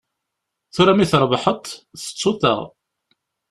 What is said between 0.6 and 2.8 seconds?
Tura mi trebḥeḍ, tettuḍ-aɣ.